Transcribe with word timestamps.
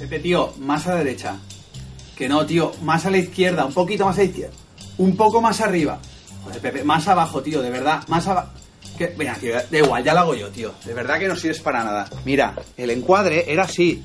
Pepe, 0.00 0.18
tío, 0.18 0.54
más 0.60 0.86
a 0.86 0.94
la 0.94 0.96
derecha. 1.04 1.36
Que 2.16 2.26
no, 2.26 2.46
tío, 2.46 2.72
más 2.82 3.04
a 3.04 3.10
la 3.10 3.18
izquierda, 3.18 3.66
un 3.66 3.74
poquito 3.74 4.06
más 4.06 4.16
a 4.16 4.22
la 4.22 4.24
izquierda. 4.24 4.54
Un 4.96 5.14
poco 5.14 5.42
más 5.42 5.60
arriba. 5.60 5.98
Joder, 6.42 6.58
Pepe, 6.58 6.84
más 6.84 7.06
abajo, 7.06 7.42
tío, 7.42 7.60
de 7.60 7.68
verdad, 7.68 8.02
más 8.08 8.26
abajo. 8.26 8.48
Venga, 9.18 9.34
tío, 9.34 9.54
da 9.54 9.78
igual, 9.78 10.02
ya 10.02 10.14
lo 10.14 10.20
hago 10.20 10.34
yo, 10.34 10.48
tío. 10.48 10.72
De 10.86 10.94
verdad 10.94 11.18
que 11.18 11.28
no 11.28 11.36
sirves 11.36 11.60
para 11.60 11.84
nada. 11.84 12.08
Mira, 12.24 12.54
el 12.78 12.90
encuadre 12.90 13.52
era 13.52 13.64
así. 13.64 14.02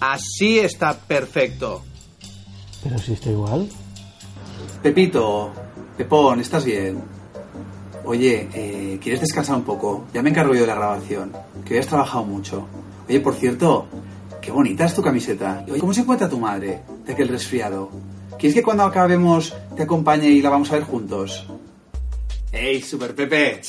Así 0.00 0.58
está 0.58 0.98
perfecto. 0.98 1.84
Pero 2.82 2.98
si 2.98 3.12
está 3.12 3.30
igual. 3.30 3.68
Pepito, 4.82 5.52
Pepón, 5.96 6.40
¿estás 6.40 6.64
bien? 6.64 7.04
Oye, 8.04 8.48
eh, 8.52 8.98
¿quieres 9.00 9.20
descansar 9.20 9.54
un 9.54 9.62
poco? 9.62 10.06
Ya 10.12 10.22
me 10.22 10.30
encargo 10.30 10.54
yo 10.54 10.62
de 10.62 10.66
la 10.66 10.74
grabación, 10.74 11.32
que 11.64 11.74
hoy 11.74 11.80
has 11.80 11.86
trabajado 11.86 12.24
mucho. 12.24 12.66
Oye, 13.08 13.20
por 13.20 13.34
cierto, 13.34 13.86
qué 14.40 14.50
bonita 14.50 14.86
es 14.86 14.94
tu 14.94 15.02
camiseta. 15.02 15.64
¿cómo 15.78 15.92
se 15.92 16.00
encuentra 16.00 16.28
tu 16.28 16.38
madre 16.38 16.82
de 17.04 17.12
aquel 17.12 17.28
resfriado? 17.28 17.90
¿Quieres 18.38 18.54
que 18.54 18.62
cuando 18.62 18.84
acabemos 18.84 19.54
te 19.76 19.82
acompañe 19.82 20.28
y 20.28 20.40
la 20.40 20.50
vamos 20.50 20.70
a 20.70 20.74
ver 20.74 20.84
juntos? 20.84 21.46
¡Ey, 22.52 22.80
Super 22.82 23.14
Pepe! 23.14 23.60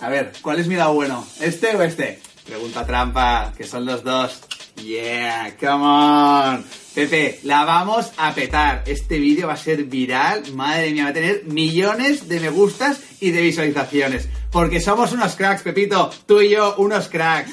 A 0.00 0.08
ver, 0.08 0.32
¿cuál 0.42 0.58
es 0.58 0.66
mi 0.66 0.74
lado 0.74 0.94
bueno? 0.94 1.24
¿Este 1.40 1.76
o 1.76 1.82
este? 1.82 2.20
Pregunta 2.44 2.84
trampa, 2.84 3.52
que 3.56 3.64
son 3.64 3.86
los 3.86 4.02
dos. 4.02 4.40
Yeah, 4.82 5.54
come 5.60 5.84
on. 5.84 6.64
Pepe, 6.94 7.38
la 7.44 7.64
vamos 7.64 8.12
a 8.16 8.34
petar. 8.34 8.82
Este 8.86 9.18
vídeo 9.18 9.46
va 9.46 9.52
a 9.52 9.56
ser 9.56 9.84
viral. 9.84 10.52
Madre 10.54 10.90
mía, 10.90 11.04
va 11.04 11.10
a 11.10 11.14
tener 11.14 11.44
millones 11.44 12.28
de 12.28 12.40
me 12.40 12.50
gustas 12.50 13.00
y 13.20 13.30
de 13.30 13.42
visualizaciones. 13.42 14.28
Porque 14.50 14.80
somos 14.80 15.12
unos 15.12 15.36
cracks, 15.36 15.62
Pepito. 15.62 16.10
Tú 16.26 16.40
y 16.40 16.50
yo, 16.50 16.74
unos 16.78 17.08
cracks. 17.08 17.52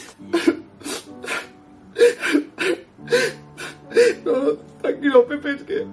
Tranquilo, 5.00 5.26
Pepe, 5.26 5.52
es 5.52 5.64
que. 5.64 5.86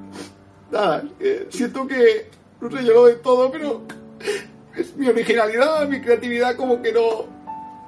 Nada, 0.71 1.05
es 1.05 1.12
que 1.19 1.47
siento 1.51 1.87
que. 1.87 2.29
No 2.61 2.71
sé 2.71 2.85
yo 2.85 3.07
de 3.07 3.15
todo, 3.17 3.51
pero. 3.51 3.83
Es 4.77 4.95
mi 4.97 5.09
originalidad, 5.09 5.89
mi 5.89 6.01
creatividad, 6.01 6.57
como 6.57 6.83
que 6.83 6.93
no. 6.93 7.37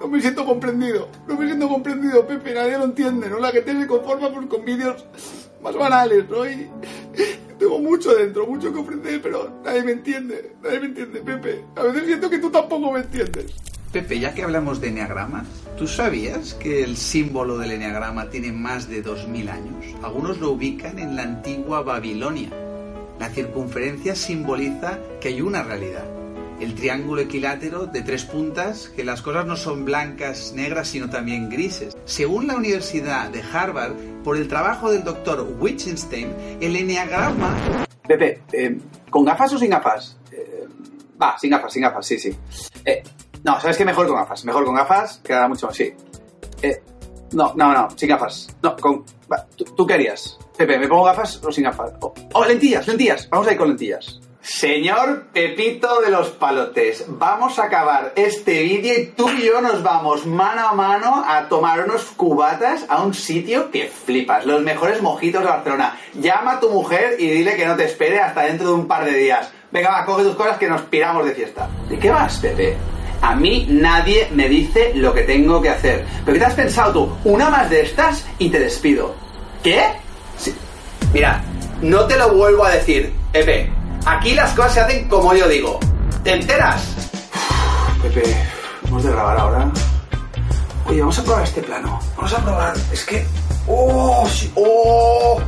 No 0.01 0.07
me 0.07 0.21
siento 0.21 0.45
comprendido. 0.47 1.09
No 1.27 1.37
me 1.37 1.47
siento 1.47 1.69
comprendido, 1.69 2.27
Pepe, 2.27 2.55
nadie 2.55 2.79
lo 2.79 2.85
entiende, 2.85 3.29
¿no? 3.29 3.41
La 3.41 3.51
gente 3.51 3.79
se 3.79 3.87
conforma 3.87 4.33
pues, 4.33 4.47
con 4.47 4.65
vídeos 4.65 5.05
más 5.61 5.75
banales, 5.75 6.29
¿no? 6.31 6.49
Y 6.49 6.71
tengo 7.59 7.81
mucho 7.81 8.15
dentro, 8.15 8.47
mucho 8.47 8.73
que 8.73 8.79
ofrecer, 8.79 9.21
pero 9.21 9.61
nadie 9.65 9.83
me 9.83 9.93
entiende. 9.93 10.55
Nadie 10.63 10.81
me 10.81 10.87
entiende, 10.87 11.21
Pepe. 11.21 11.65
A 11.75 11.83
veces 11.83 12.07
siento 12.07 12.31
que 12.31 12.39
tú 12.39 12.49
tampoco 12.49 12.93
me 12.93 13.01
entiendes. 13.01 13.53
Pepe, 13.93 14.21
ya 14.21 14.35
que 14.35 14.43
hablamos 14.43 14.83
de 14.83 14.89
enneagramas, 14.89 15.47
¿tú 15.79 15.87
sabías 15.87 16.53
que 16.53 16.83
el 16.85 16.99
símbolo 16.99 17.57
del 17.57 17.71
enneagrama 17.71 18.29
tiene 18.29 18.53
más 18.53 18.87
de 18.87 19.01
2000 19.01 19.49
años? 19.49 19.85
Algunos 20.03 20.41
lo 20.41 20.51
ubican 20.51 20.99
en 20.99 21.17
la 21.17 21.23
antigua 21.23 21.83
Babilonia. 21.83 22.51
La 23.19 23.31
circunferencia 23.31 24.15
simboliza 24.15 24.99
que 25.23 25.29
hay 25.29 25.41
una 25.41 25.63
realidad. 25.63 26.05
El 26.61 26.75
triángulo 26.75 27.23
equilátero 27.23 27.87
de 27.87 28.03
tres 28.03 28.25
puntas, 28.25 28.91
que 28.91 29.05
las 29.05 29.23
cosas 29.23 29.47
no 29.47 29.57
son 29.57 29.87
blancas, 29.87 30.53
negras, 30.55 30.89
sino 30.89 31.09
también 31.09 31.49
grises. 31.49 31.97
Según 32.05 32.47
la 32.47 32.57
Universidad 32.57 33.31
de 33.31 33.43
Harvard, 33.43 33.95
por 34.23 34.37
el 34.37 34.49
trabajo 34.49 34.91
del 34.91 35.03
doctor 35.03 35.49
Wittgenstein, 35.59 36.35
el 36.61 36.77
enneagrama... 36.77 37.87
Pepe, 38.07 38.43
eh, 38.53 38.79
¿con 39.09 39.25
gafas 39.25 39.55
o 39.55 39.59
sin 39.59 39.71
gafas? 39.71 40.19
Eh, 40.31 40.67
va, 41.21 41.39
sin 41.39 41.51
gafas, 41.51 41.73
sin 41.73 41.83
gafas, 41.83 42.07
sí, 42.07 42.19
sí. 42.19 42.37
Eh, 42.85 43.03
no, 43.45 43.61
¿sabes 43.61 43.77
qué? 43.77 43.85
Mejor 43.85 44.07
con 44.07 44.17
gafas. 44.17 44.45
Mejor 44.45 44.65
con 44.65 44.75
gafas, 44.75 45.21
queda 45.25 45.49
mucho 45.49 45.67
más, 45.67 45.77
sí. 45.77 45.93
Eh, 46.63 46.83
no, 47.33 47.53
no, 47.55 47.73
no, 47.73 47.89
sin 47.97 48.09
gafas. 48.09 48.49
No, 48.63 48.77
con... 48.77 49.05
va, 49.31 49.47
¿tú, 49.57 49.65
tú 49.65 49.87
qué 49.87 49.95
harías? 49.95 50.39
Pepe, 50.57 50.79
¿me 50.79 50.89
pongo 50.89 51.05
gafas 51.05 51.43
o 51.45 51.53
sin 51.53 51.65
gafas? 51.65 51.93
Oh, 52.01 52.13
oh, 52.35 52.45
lentillas, 52.45 52.87
lentillas. 52.87 53.29
Vamos 53.29 53.47
a 53.49 53.53
ir 53.53 53.59
con 53.59 53.69
lentillas. 53.69 54.21
Señor 54.41 55.27
Pepito 55.33 56.01
de 56.01 56.11
los 56.11 56.29
Palotes, 56.29 57.05
vamos 57.09 57.59
a 57.59 57.65
acabar 57.65 58.13
este 58.17 58.63
vídeo 58.63 58.99
y 58.99 59.07
tú 59.09 59.29
y 59.29 59.43
yo 59.43 59.61
nos 59.61 59.83
vamos 59.83 60.25
mano 60.25 60.69
a 60.69 60.73
mano 60.73 61.23
a 61.27 61.49
tomar 61.49 61.85
unos 61.85 62.05
cubatas 62.05 62.87
a 62.89 63.03
un 63.03 63.13
sitio 63.13 63.71
que 63.71 63.89
flipas, 63.89 64.47
los 64.47 64.63
mejores 64.63 65.03
mojitos 65.03 65.43
de 65.43 65.49
Barcelona. 65.49 65.99
Llama 66.15 66.53
a 66.53 66.61
tu 66.61 66.71
mujer 66.71 67.17
y 67.19 67.29
dile 67.29 67.57
que 67.57 67.67
no 67.67 67.77
te 67.77 67.85
espere 67.85 68.21
hasta 68.21 68.43
dentro 68.43 68.69
de 68.69 68.75
un 68.75 68.89
par 68.89 69.05
de 69.05 69.13
días. 69.13 69.53
Venga, 69.71 69.91
va, 69.91 70.07
coge 70.07 70.25
tus 70.25 70.37
cosas 70.37 70.57
que 70.57 70.69
nos 70.69 70.81
piramos 70.83 71.27
de 71.27 71.35
fiesta. 71.35 71.69
¿De 71.89 71.99
qué 71.99 72.09
vas, 72.09 72.39
Pepe? 72.39 72.75
A 73.21 73.35
mí 73.35 73.67
nadie 73.69 74.29
me 74.33 74.49
dice 74.49 74.93
lo 74.95 75.13
que 75.13 75.23
tengo 75.23 75.61
que 75.61 75.71
hacer. 75.71 76.05
¿Pero 76.25 76.35
qué 76.35 76.39
te 76.39 76.45
has 76.47 76.55
pensado 76.55 76.93
tú? 76.93 77.17
Una 77.25 77.51
más 77.51 77.69
de 77.69 77.83
estas 77.83 78.25
y 78.39 78.49
te 78.49 78.61
despido. 78.61 79.15
¿Qué? 79.63 79.83
Sí. 80.39 80.55
Mira, 81.13 81.43
no 81.83 82.05
te 82.05 82.17
lo 82.17 82.33
vuelvo 82.35 82.65
a 82.65 82.71
decir, 82.71 83.13
Pepe. 83.33 83.71
Aquí 84.07 84.35
las 84.35 84.53
cosas 84.53 84.75
se 84.75 84.81
hacen 84.81 85.09
como 85.09 85.35
yo 85.35 85.49
digo. 85.49 85.81
¿Te 86.23 86.35
enteras? 86.35 86.83
Pepe, 88.03 88.23
¿hemos 88.87 89.03
de 89.03 89.11
grabar 89.11 89.39
ahora? 89.39 89.71
Oye, 90.87 91.01
vamos 91.01 91.19
a 91.19 91.25
probar 91.25 91.45
este 91.45 91.63
plano. 91.63 92.01
Vamos 92.17 92.33
a 92.33 92.39
probar. 92.39 92.75
Es 92.93 93.05
que. 93.05 93.27
¡Oh! 93.67 94.27
Sí. 94.29 94.51
¡Oh! 94.55 95.41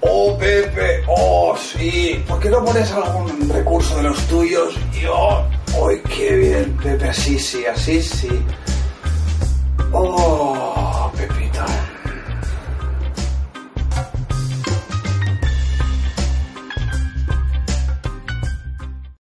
¡Oh, 0.00 0.38
Pepe! 0.38 1.02
¡Oh, 1.06 1.54
sí! 1.56 2.24
¿Por 2.26 2.40
qué 2.40 2.48
no 2.48 2.64
pones 2.64 2.90
algún 2.92 3.48
recurso 3.50 3.96
de 3.96 4.04
los 4.04 4.18
tuyos? 4.28 4.74
Y 4.94 5.04
¡oh! 5.06 5.44
¡Ay, 5.82 6.02
qué 6.08 6.36
bien! 6.36 6.76
Pepe, 6.76 7.08
así 7.08 7.38
sí, 7.38 7.64
así 7.64 8.02
sí. 8.02 8.28
¡Oh, 9.92 11.10
Pepito! 11.16 11.64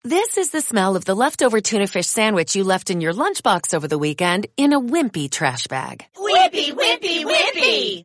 This 0.03 0.37
is 0.39 0.51
the 0.51 0.61
smell 0.61 0.97
of 0.97 1.05
the 1.05 1.15
leftover 1.15 1.61
tuna 1.61 1.87
fish 1.87 2.07
sandwich 2.07 2.57
you 2.57 2.65
left 2.65 2.91
in 2.91 3.01
your 3.01 3.13
lunchbox 3.13 3.73
over 3.75 3.87
the 3.87 3.99
weekend 3.99 4.47
in 4.57 4.73
a 4.73 4.81
wimpy 4.81 5.31
trash 5.31 5.67
bag. 5.69 6.05
Wimpy, 6.17 6.73
wimpy, 6.73 7.25
wimpy! 7.25 8.05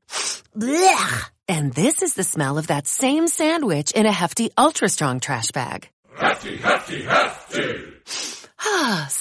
Blech! 0.56 1.30
And 1.48 1.74
this 1.74 2.02
is 2.04 2.14
the 2.14 2.24
smell 2.24 2.58
of 2.58 2.68
that 2.68 2.88
same 2.88 3.28
sandwich 3.28 3.92
in 3.92 4.06
a 4.06 4.12
hefty, 4.12 4.52
ultra 4.58 4.90
strong 4.90 5.20
trash 5.20 5.52
bag. 5.52 5.90
Hefty, 6.16 6.58
hefty, 6.58 7.04
hefty! 7.04 7.43